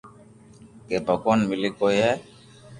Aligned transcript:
ڪي 0.87 0.97
ڀگوان 1.05 1.39
ملي 1.49 1.69
ڪوئي 1.79 1.97
ھي 2.05 2.11